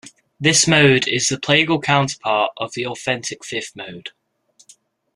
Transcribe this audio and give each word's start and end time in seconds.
This 0.39 0.65
mode 0.67 1.07
is 1.07 1.27
the 1.29 1.37
plagal 1.37 1.83
counterpart 1.83 2.53
of 2.57 2.73
the 2.73 2.87
authentic 2.87 3.45
fifth 3.45 3.75
mode. 3.75 4.09